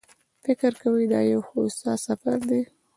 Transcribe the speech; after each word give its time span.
فکر 0.43 0.71
کوي 0.83 1.05
دا 1.13 1.19
یو 1.31 1.41
هوسا 1.49 1.93
سفر 2.05 2.37
دی. 2.49 2.61